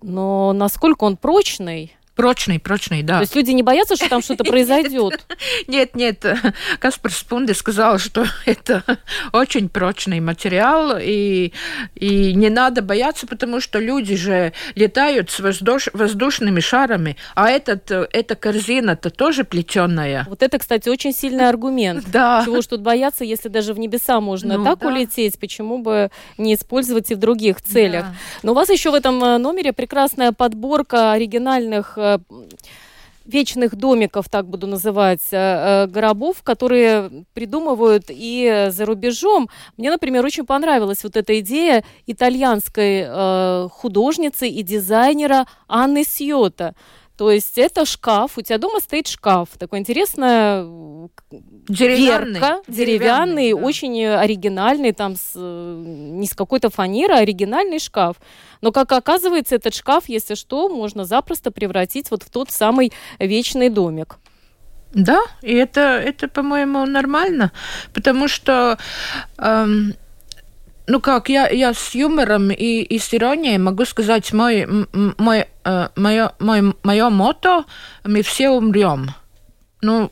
[0.02, 3.15] но насколько он прочный, Прочный, прочный, да.
[3.15, 5.25] То есть люди не боятся, что там что-то произойдет?
[5.67, 6.25] Нет, нет.
[6.80, 8.84] Каспар Спунде сказал, что это
[9.34, 11.51] очень прочный материал, и,
[11.95, 17.91] и не надо бояться, потому что люди же летают с воздуш, воздушными шарами, а этот,
[17.91, 20.25] эта корзина-то тоже плетеная.
[20.30, 22.06] Вот это, кстати, очень сильный аргумент.
[22.15, 22.43] Да.
[22.45, 24.88] Чего ж тут бояться, если даже в небеса можно ну, так да.
[24.88, 28.06] улететь, почему бы не использовать и в других целях?
[28.06, 28.15] Да.
[28.43, 32.18] Но у вас еще в этом э, номере прекрасная подборка оригинальных э,
[33.26, 39.50] вечных домиков, так буду называть, э, э, гробов, которые придумывают и за рубежом.
[39.78, 43.08] Мне, например, очень понравилась вот эта идея итальянской
[43.70, 46.76] художницы и дизайнера Анны Сьота.
[47.18, 50.65] То есть это шкаф, у тебя дома стоит шкаф, такой интересная
[51.70, 53.65] деревянный, верка, деревянный, деревянный да.
[53.65, 58.18] очень оригинальный, там с, не с какой-то фанеры, а оригинальный шкаф.
[58.62, 63.70] Но, как оказывается, этот шкаф, если что, можно запросто превратить вот в тот самый вечный
[63.70, 64.18] домик.
[64.94, 67.52] Да, и это, это по-моему, нормально,
[67.94, 68.78] потому что
[69.38, 69.94] эм,
[70.88, 74.68] ну как, я, я с юмором и, и с иронией могу сказать, мой,
[75.18, 77.65] мой, э, мое, мой, мое мото
[78.04, 79.10] «Мы все умрем».
[79.82, 80.12] Ну,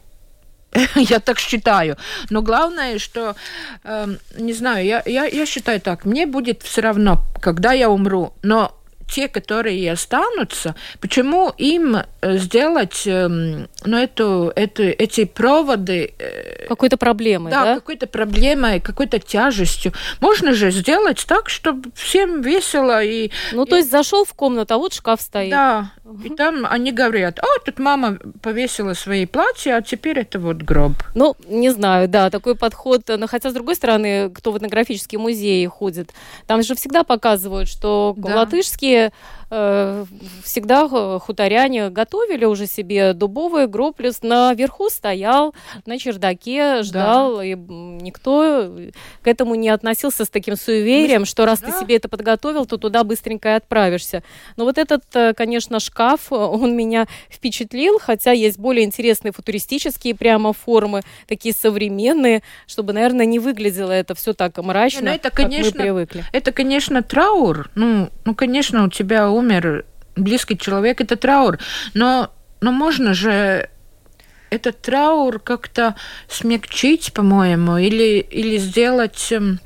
[0.95, 1.97] я так считаю.
[2.29, 3.35] Но главное, что,
[3.83, 8.33] э, не знаю, я, я, я считаю так, мне будет все равно, когда я умру,
[8.41, 8.71] но
[9.09, 16.13] те, которые останутся, почему им э, сделать эм, ну, эту, эту, эти проводы...
[16.19, 17.63] Э, какой-то проблемой, да?
[17.65, 19.93] Да, какой-то проблемой, какой-то тяжестью.
[20.19, 23.31] Можно же сделать так, чтобы всем весело и...
[23.51, 25.51] Ну, то есть зашел в комнату, а вот шкаф стоит.
[25.51, 25.91] Да,
[26.23, 30.93] и там они говорят, о, тут мама повесила свои платья, а теперь это вот гроб.
[31.15, 33.01] Ну, не знаю, да, такой подход.
[33.07, 36.11] Но хотя, с другой стороны, кто в этнографические музеи ходит,
[36.47, 38.37] там же всегда показывают, что да.
[38.37, 39.11] латышские Э,
[40.43, 40.87] всегда
[41.19, 45.53] хуторяне готовили уже себе дубовый гроб, плюс наверху стоял
[45.85, 47.45] на чердаке, ждал, да.
[47.45, 48.71] и никто
[49.21, 51.25] к этому не относился с таким суеверием, Мы...
[51.25, 51.67] что раз да.
[51.67, 54.23] ты себе это подготовил, то туда быстренько и отправишься.
[54.57, 60.53] Но вот этот, э, конечно, шкаф, он меня впечатлил, хотя есть более интересные футуристические прямо
[60.53, 65.71] формы, такие современные, чтобы, наверное, не выглядело это все так мрачно, не, ну это, конечно,
[65.71, 66.25] как мы привыкли.
[66.31, 67.69] Это, конечно, траур.
[67.75, 71.59] Ну, ну, конечно, у тебя умер близкий человек, это траур.
[71.93, 73.69] Но, но можно же
[74.49, 75.95] этот траур как-то
[76.27, 79.31] смягчить, по-моему, или, или сделать...
[79.31, 79.59] Эм,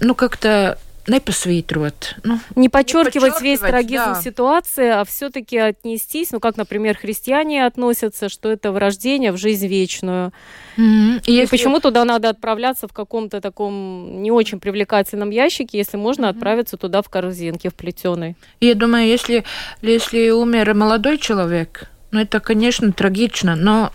[0.00, 2.16] ну, как-то непосвитрот.
[2.22, 4.22] Ну, не подчеркивать, не весь трагизм да.
[4.22, 10.32] ситуации, а все-таки отнестись, ну, как, например, христиане относятся, что это врождение в жизнь вечную.
[10.76, 11.22] Mm-hmm.
[11.26, 11.56] И, если...
[11.56, 16.30] почему туда надо отправляться в каком-то таком не очень привлекательном ящике, если можно mm-hmm.
[16.30, 18.36] отправиться туда в корзинке, в плетеной?
[18.60, 19.44] Я думаю, если,
[19.82, 23.92] если умер молодой человек, ну, это, конечно, трагично, но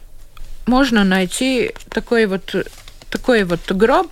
[0.67, 2.55] можно найти такой вот
[3.09, 4.07] такой вот гроб,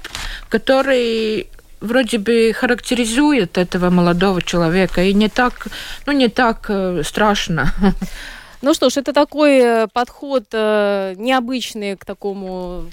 [0.49, 1.47] который
[1.79, 5.67] вроде бы характеризует этого молодого человека и не так,
[6.05, 7.73] ну не так э, страшно.
[8.63, 12.85] Ну что ж, это такой э, подход э, необычный к такому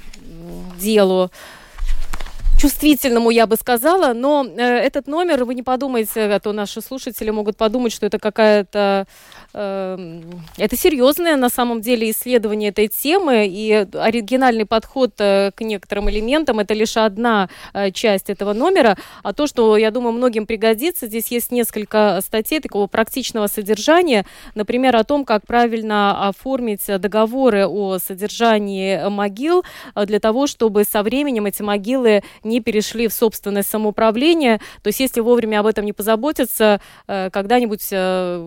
[0.78, 1.30] делу
[2.60, 7.56] чувствительному, я бы сказала, но этот номер, вы не подумайте, а то наши слушатели могут
[7.56, 9.06] подумать, что это какая-то
[9.54, 16.58] это серьезное на самом деле исследование этой темы, и оригинальный подход э, к некоторым элементам
[16.58, 21.28] это лишь одна э, часть этого номера, а то, что, я думаю, многим пригодится, здесь
[21.28, 29.08] есть несколько статей такого практичного содержания, например, о том, как правильно оформить договоры о содержании
[29.08, 29.62] могил
[29.94, 34.98] э, для того, чтобы со временем эти могилы не перешли в собственное самоуправление, то есть
[34.98, 37.92] если вовремя об этом не позаботиться, когда-нибудь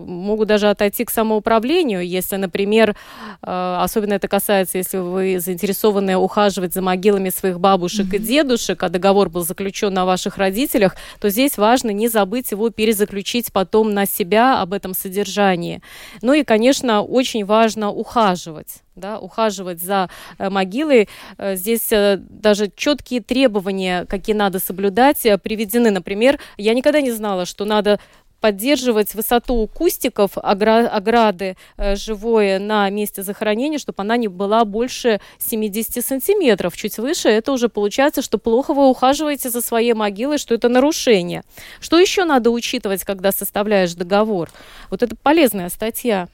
[0.06, 2.96] могут даже отойти идти к самоуправлению, если, например,
[3.42, 8.16] э, особенно это касается, если вы заинтересованы ухаживать за могилами своих бабушек mm-hmm.
[8.16, 12.70] и дедушек, а договор был заключен на ваших родителях, то здесь важно не забыть его
[12.70, 15.82] перезаключить потом на себя об этом содержании.
[16.22, 21.08] Ну и, конечно, очень важно ухаживать да, ухаживать за э, могилой.
[21.36, 25.92] Э, здесь даже четкие требования, какие надо соблюдать, приведены.
[25.92, 28.00] Например, я никогда не знала, что надо
[28.40, 36.04] поддерживать высоту кустиков, ограды э, живое на месте захоронения, чтобы она не была больше 70
[36.04, 36.76] сантиметров.
[36.76, 41.42] Чуть выше это уже получается, что плохо вы ухаживаете за своей могилой, что это нарушение.
[41.80, 44.50] Что еще надо учитывать, когда составляешь договор?
[44.90, 46.28] Вот это полезная статья.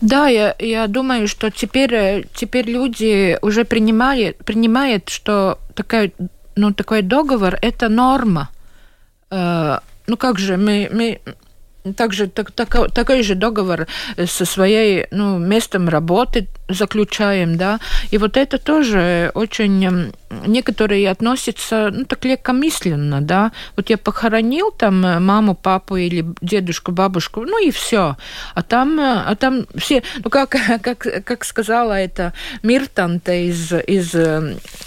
[0.00, 6.12] Да, я, я думаю, что теперь, э, теперь люди уже принимают, принимают, что такой,
[6.56, 8.50] ну, такой договор– это норма
[9.30, 11.20] э, ну как же, мы, мы
[11.96, 13.86] также так, так, такой же договор
[14.26, 20.12] со своей ну, местом работы заключаем, да, и вот это тоже очень
[20.46, 27.42] некоторые относятся, ну, так легкомысленно, да, вот я похоронил там маму, папу или дедушку, бабушку,
[27.42, 28.16] ну и все,
[28.54, 34.14] а там, а там все, ну, как, как, как сказала это Миртанта из, из,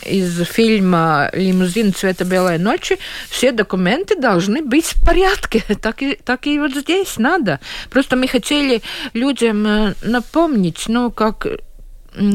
[0.06, 2.98] из фильма «Лимузин цвета белой ночи»,
[3.30, 7.60] все документы должны быть в порядке, так и, так и вот здесь надо.
[7.90, 8.82] Просто мы хотели
[9.14, 11.46] людям э, напомнить, ну, как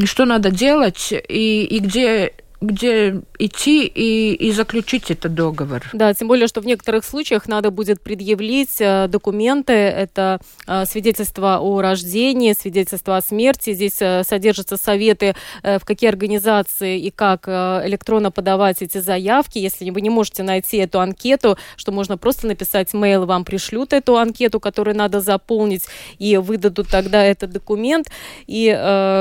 [0.05, 5.83] что надо делать и, и где где идти и, и заключить этот договор.
[5.93, 9.73] Да, тем более, что в некоторых случаях надо будет предъявить э, документы.
[9.73, 13.73] Это э, свидетельство о рождении, свидетельство о смерти.
[13.75, 19.59] Здесь э, содержатся советы, в какие организации и как электронно подавать эти заявки.
[19.59, 24.17] Если вы не можете найти эту анкету, что можно просто написать mail, вам пришлют эту
[24.17, 25.85] анкету, которую надо заполнить,
[26.19, 28.09] и выдадут тогда этот документ.
[28.47, 28.71] И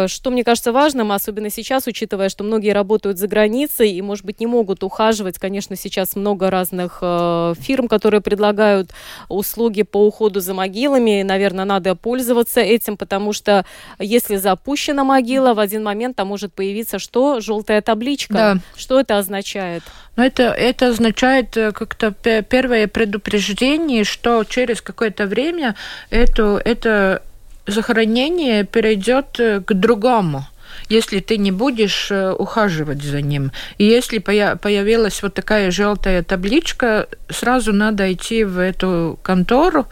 [0.08, 4.42] что мне кажется важным, особенно сейчас, учитывая, что многие работают за границей и, может быть,
[4.42, 5.40] не могут ухаживать.
[5.40, 8.92] Конечно, сейчас много разных э, фирм, которые предлагают
[9.30, 11.24] услуги по уходу за могилами.
[11.24, 13.66] Наверное, надо пользоваться этим, потому что
[14.00, 17.40] если запущена могила, в один момент там может появиться что?
[17.40, 18.34] Желтая табличка.
[18.34, 18.58] Да.
[18.76, 19.84] Что это означает?
[20.18, 25.76] Ну, это, это означает э, как-то первое предупреждение, что через какое-то время
[26.10, 27.22] это, это
[27.66, 30.46] захоронение перейдет э, к другому
[30.92, 33.52] если ты не будешь э, ухаживать за ним.
[33.78, 39.88] И если появилась вот такая желтая табличка, сразу надо идти в эту контору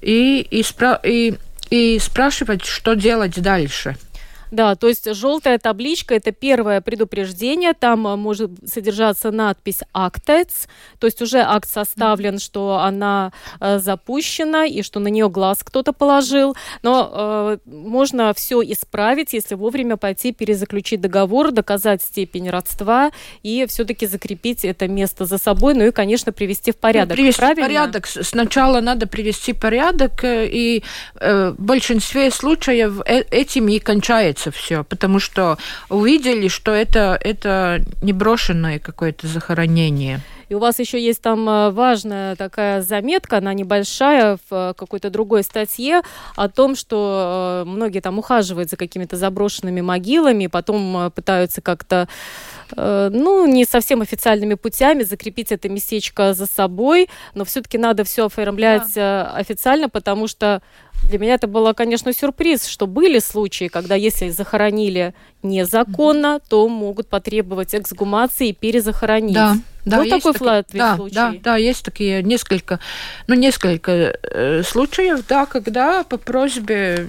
[0.00, 1.34] и, и, спра- и,
[1.70, 3.96] и спрашивать, что делать дальше.
[4.52, 7.72] Да, то есть желтая табличка– это первое предупреждение.
[7.72, 14.66] Там э, может содержаться надпись «Актец», то есть уже акт составлен, что она э, запущена
[14.66, 16.54] и что на нее глаз кто-то положил.
[16.82, 23.10] Но э, можно все исправить, если вовремя пойти перезаключить договор, доказать степень родства
[23.42, 27.16] и все-таки закрепить это место за собой, ну и, конечно, привести в порядок.
[27.16, 27.62] Ну, привести Правильно?
[27.62, 28.06] в порядок.
[28.06, 30.84] Сначала надо привести порядок, э, и
[31.18, 37.84] э, в большинстве случаев этим и кончается меняется все, потому что увидели, что это, это
[38.02, 40.20] не брошенное какое-то захоронение.
[40.48, 45.08] И у вас еще есть там э, важная такая заметка, она небольшая, в э, какой-то
[45.08, 46.02] другой статье
[46.36, 52.06] о том, что многие там ухаживают за какими-то заброшенными могилами, потом пытаются как-то
[52.76, 58.94] ну, не совсем официальными путями закрепить это местечко за собой, но все-таки надо все оформлять
[58.94, 59.32] да.
[59.34, 60.62] официально, потому что
[61.08, 66.42] для меня это было, конечно, сюрприз, что были случаи, когда если захоронили незаконно, mm-hmm.
[66.48, 69.34] то могут потребовать эксгумации и перезахоронить.
[69.34, 71.14] Да, да, Был такой таки, в Латвии да, случай?
[71.14, 72.78] Да, да, есть такие несколько,
[73.26, 77.06] ну, несколько э, случаев, да, когда по просьбе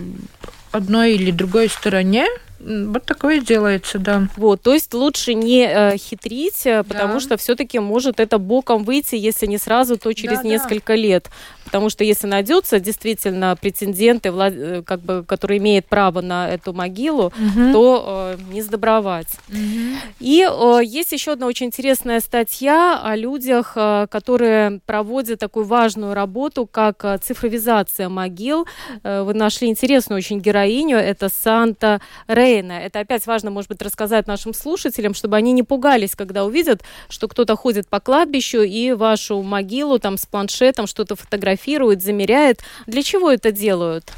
[0.71, 2.25] одной или другой стороне
[2.63, 4.27] вот такое делается, да.
[4.37, 7.19] Вот, то есть лучше не э, хитрить, э, потому да.
[7.19, 10.97] что все-таки может это боком выйти, если не сразу, то через да, несколько да.
[10.97, 11.29] лет.
[11.65, 14.53] Потому что если найдется действительно претенденты, влад...
[14.55, 17.71] Э, как бы, которые имеют право на эту могилу, угу.
[17.73, 19.29] то э, не сдобровать.
[19.49, 19.97] Угу.
[20.19, 26.13] И э, есть еще одна очень интересная статья о людях, э, которые проводят такую важную
[26.13, 28.67] работу, как э, цифровизация могил.
[29.03, 32.73] Э, вы нашли интересную очень героиню, это Санта Рей Рейна.
[32.73, 37.27] Это опять важно, может быть, рассказать нашим слушателям, чтобы они не пугались, когда увидят, что
[37.27, 42.59] кто-то ходит по кладбищу и вашу могилу там с планшетом что-то фотографирует, замеряет.
[42.87, 44.11] Для чего это делают?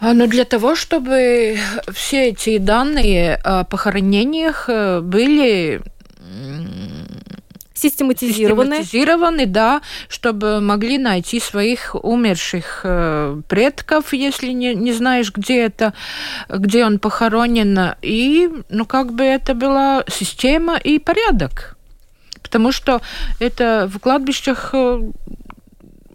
[0.00, 1.56] А, ну, для того, чтобы
[1.92, 5.80] все эти данные о похоронениях э, были
[7.90, 8.76] систематизированы.
[8.76, 15.92] Систематизированы, да, чтобы могли найти своих умерших э, предков, если не, не знаешь, где это,
[16.48, 17.94] где он похоронен.
[18.02, 21.76] И, ну, как бы это была система и порядок.
[22.42, 23.00] Потому что
[23.40, 25.00] это в кладбищах э,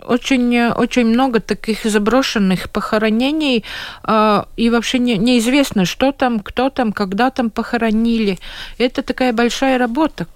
[0.06, 3.64] очень, очень много таких заброшенных похоронений,
[4.04, 8.40] э, и вообще не, неизвестно, что там, кто там, когда там похоронили.
[8.78, 10.28] Это такая большая работа.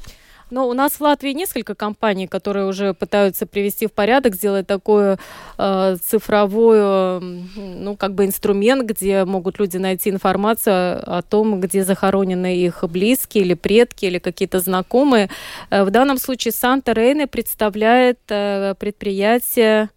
[0.54, 5.18] Но у нас в Латвии несколько компаний, которые уже пытаются привести в порядок, сделать такой
[5.58, 7.20] э, цифровой,
[7.56, 13.46] ну, как бы инструмент, где могут люди найти информацию о том, где захоронены их близкие
[13.46, 15.32] или предки, или какие-то знакомые.
[15.72, 19.90] Э, в данном случае Санта Рейне представляет э, предприятие...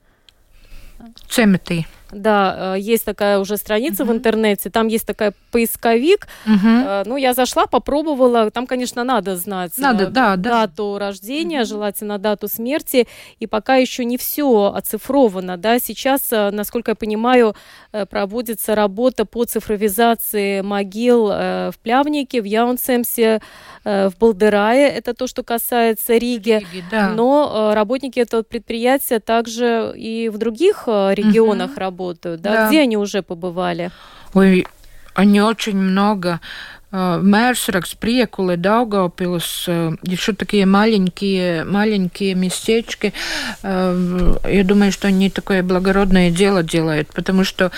[1.28, 1.84] Цеметы.
[2.16, 4.06] Да, э, есть такая уже страница uh-huh.
[4.06, 6.26] в интернете, там есть такая поисковик.
[6.46, 7.02] Uh-huh.
[7.04, 8.50] Ну, я зашла, попробовала.
[8.50, 11.06] Там, конечно, надо знать надо, э, да, дату да.
[11.06, 11.66] рождения, uh-huh.
[11.66, 13.06] желательно дату смерти.
[13.38, 15.58] И пока еще не все оцифровано.
[15.58, 15.78] Да.
[15.78, 17.54] Сейчас, насколько я понимаю,
[18.08, 23.40] проводится работа по цифровизации могил в Плявнике, в Яунсемсе,
[23.84, 24.88] в Балдерае.
[24.88, 26.64] Это то, что касается Риги.
[26.72, 27.10] Риги да.
[27.10, 31.80] Но работники этого предприятия также и в других регионах uh-huh.
[31.80, 32.52] работают работают, да?
[32.52, 32.68] да.
[32.68, 33.90] Где они уже побывали?
[34.34, 34.66] Ой,
[35.14, 36.40] они очень много
[36.92, 43.12] Мērсрaks, Приекулы, Daugavpils, еще такие маленькие, маленькие местечки.
[43.62, 47.72] Я думаю, что они такое благородное дело делают, потому что,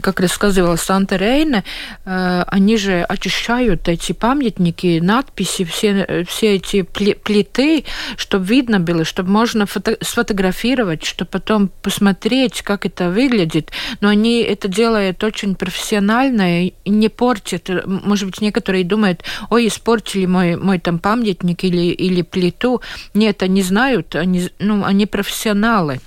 [0.00, 1.64] как рассказывала Санта Рейна,
[2.04, 7.84] они же очищают эти памятники, надписи, все, все эти плиты,
[8.16, 13.72] чтобы видно было, чтобы можно фото сфотографировать, чтобы потом посмотреть, как это выглядит.
[14.00, 19.66] Но они это делают очень профессионально и не портят, может быть, некоторые которые думают, ой,
[19.66, 22.80] испортили мой, мой там памятник или, или плиту.
[23.14, 26.00] Нет, они знают, они, ну, они профессионалы.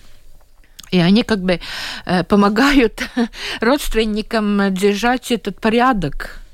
[0.93, 1.59] И они как бы
[2.05, 3.01] э, помогают
[3.61, 6.44] родственникам держать этот порядок.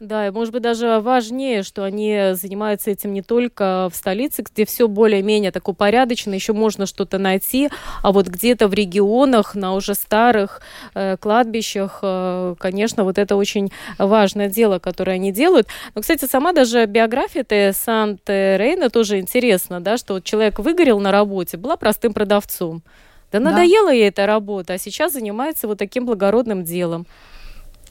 [0.00, 4.64] Да, и может быть даже важнее, что они занимаются этим не только в столице, где
[4.64, 7.68] все более-менее так упорядочено, еще можно что-то найти,
[8.02, 10.62] а вот где-то в регионах, на уже старых
[10.94, 15.68] э, кладбищах, э, конечно, вот это очень важное дело, которое они делают.
[15.94, 17.74] Но, кстати, сама даже биография Т.
[17.74, 22.82] Сант-Рейна тоже интересна, да, что вот человек выгорел на работе, была простым продавцом.
[23.32, 27.06] Да, да надоела ей эта работа, а сейчас занимается вот таким благородным делом.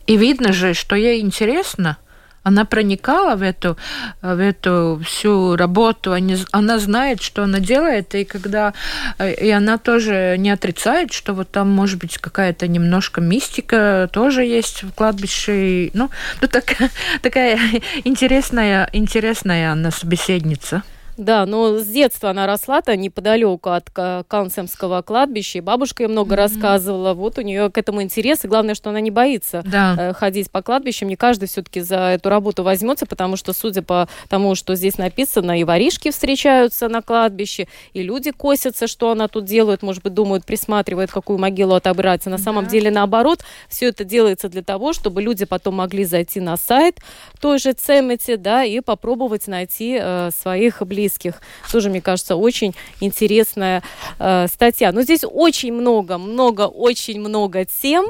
[0.09, 1.97] И видно же, что ей интересно.
[2.41, 3.77] Она проникала в эту,
[4.23, 6.15] в эту всю работу,
[6.51, 8.73] она знает, что она делает, и когда
[9.19, 14.81] и она тоже не отрицает, что вот там может быть какая-то немножко мистика тоже есть
[14.81, 15.91] в кладбище.
[15.93, 16.09] Ну,
[16.41, 16.75] ну так,
[17.21, 17.59] такая
[18.03, 20.81] интересная, интересная она собеседница.
[21.19, 26.37] Да, но с детства она росла-то неподалеку от Каунсемского кладбища, и бабушка ей много mm-hmm.
[26.37, 27.13] рассказывала.
[27.13, 29.95] Вот у нее к этому интерес, и главное, что она не боится да.
[29.99, 31.09] Э, ходить по кладбищам.
[31.09, 35.59] Не каждый все-таки за эту работу возьмется, потому что, судя по тому, что здесь написано,
[35.59, 40.45] и воришки встречаются на кладбище, и люди косятся, что она тут делает, может быть, думают,
[40.45, 42.25] присматривают, какую могилу отобрать.
[42.27, 42.69] А на самом да.
[42.69, 46.99] деле, наоборот, все это делается для того, чтобы люди потом могли зайти на сайт
[47.41, 51.41] той же Цемете, да, и попробовать найти э, своих близких близких.
[51.71, 53.83] Тоже, мне кажется, очень интересная
[54.19, 54.91] э, статья.
[54.91, 58.07] Но здесь очень много, много, очень много тем.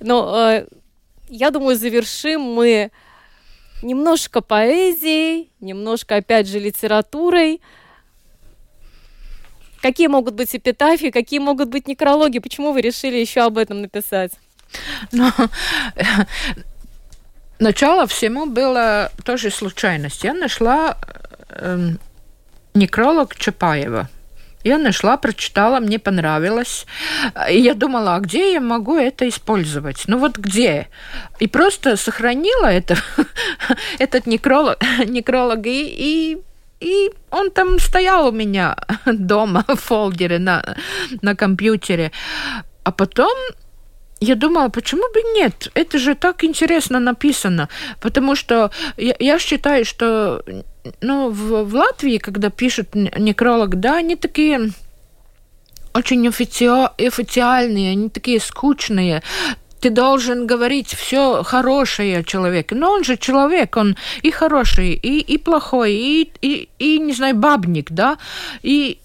[0.00, 0.66] Но э,
[1.28, 2.90] я думаю, завершим мы
[3.82, 7.60] немножко поэзией, немножко, опять же, литературой.
[9.80, 12.38] Какие могут быть эпитафии, какие могут быть некрологи?
[12.38, 14.32] Почему вы решили еще об этом написать?
[15.12, 15.30] Ну,
[17.58, 20.22] начало всему было тоже случайность.
[20.22, 20.98] Я нашла
[21.48, 21.92] э,
[22.74, 24.08] некролог Чапаева.
[24.62, 26.86] Я нашла, прочитала, мне понравилось.
[27.50, 30.04] И я думала, а где я могу это использовать?
[30.06, 30.88] Ну вот где?
[31.38, 32.96] И просто сохранила это,
[33.98, 36.38] этот некролог, некролог и, и
[36.80, 40.76] и он там стоял у меня дома в фолдере на,
[41.22, 42.10] на компьютере.
[42.84, 43.36] А потом
[44.20, 45.70] я думала, почему бы нет?
[45.74, 47.68] Это же так интересно написано.
[48.00, 50.42] Потому что я, я считаю, что
[51.00, 54.70] ну, в, в Латвии, когда пишут некролог, да, они такие
[55.92, 56.66] очень офици...
[56.98, 59.22] официальные, они такие скучные
[59.80, 62.74] ты должен говорить все хорошее о человеке.
[62.74, 67.34] Но он же человек, он и хороший, и, и плохой, и, и, и, не знаю,
[67.36, 68.18] бабник, да,
[68.62, 68.98] и,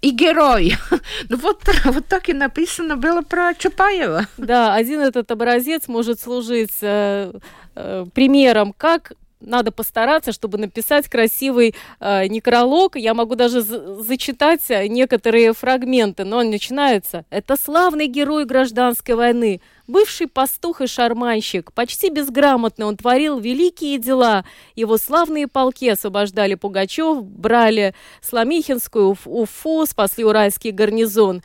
[0.00, 0.76] и герой.
[1.28, 4.26] ну вот, вот так и написано было про Чапаева.
[4.38, 7.32] Да, один этот образец может служить э,
[7.74, 9.12] э, примером, как
[9.46, 12.96] надо постараться, чтобы написать красивый э, некролог.
[12.96, 17.24] Я могу даже зачитать некоторые фрагменты, но он начинается.
[17.30, 21.72] Это славный герой гражданской войны, бывший пастух и шарманщик.
[21.72, 24.44] Почти безграмотно он творил великие дела.
[24.74, 31.42] Его славные полки освобождали Пугачев, брали Сломихинскую, Уфу, спасли Уральский гарнизон.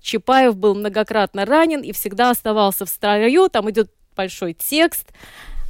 [0.00, 3.48] Чапаев был многократно ранен и всегда оставался в строю.
[3.48, 5.08] Там идет большой текст.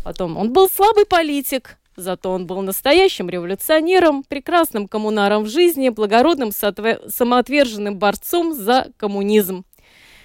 [0.09, 6.51] Потом он был слабый политик, зато он был настоящим революционером, прекрасным коммунаром в жизни, благородным
[6.51, 9.67] самоотверженным борцом за коммунизм.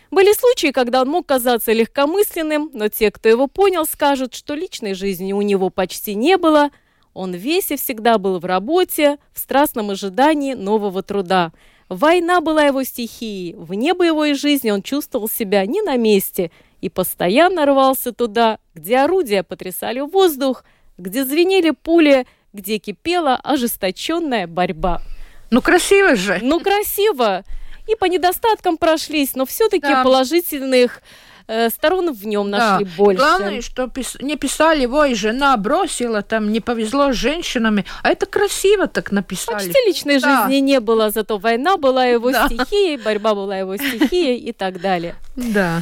[0.09, 4.93] Были случаи, когда он мог казаться легкомысленным, но те, кто его понял, скажут, что личной
[4.93, 6.69] жизни у него почти не было.
[7.13, 11.51] Он весь и всегда был в работе, в страстном ожидании нового труда.
[11.89, 13.53] Война была его стихией.
[13.55, 16.51] Вне боевой жизни он чувствовал себя не на месте
[16.83, 20.65] и постоянно рвался туда, где орудия потрясали воздух,
[20.97, 25.01] где звенели пули, где кипела ожесточенная борьба.
[25.49, 26.39] Ну, красиво же.
[26.41, 27.45] Ну, красиво.
[27.87, 30.03] И по недостаткам прошлись, но все-таки да.
[30.03, 31.01] положительных
[31.47, 32.57] э, сторон в нем да.
[32.57, 33.21] нашли больше.
[33.21, 34.17] Главное, что пис...
[34.19, 39.55] не писали, ой, жена бросила, там не повезло с женщинами, а это красиво так написали.
[39.55, 40.47] Почти личной да.
[40.47, 42.47] жизни не было, зато война была его да.
[42.47, 45.15] стихией, борьба была его стихией и так далее.
[45.37, 45.81] Да.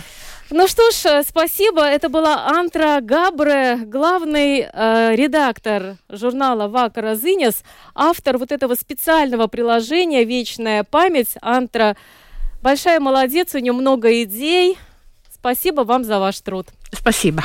[0.53, 1.81] Ну что ж, э, спасибо.
[1.81, 7.63] Это была Антра Габре, главный э, редактор журнала «Вака Разынес»,
[7.95, 11.35] автор вот этого специального приложения «Вечная память».
[11.41, 11.95] Антра
[12.61, 14.77] большая молодец, у нее много идей.
[15.33, 16.67] Спасибо вам за ваш труд.
[16.91, 17.43] Спасибо.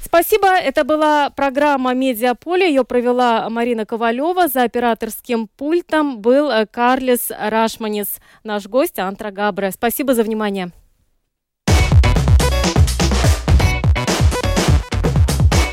[0.00, 0.46] Спасибо.
[0.46, 2.68] Это была программа «Медиаполе».
[2.68, 4.46] Ее провела Марина Ковалева.
[4.46, 9.72] За операторским пультом был э, Карлис Рашманис, наш гость Антра Габре.
[9.72, 10.70] Спасибо за внимание.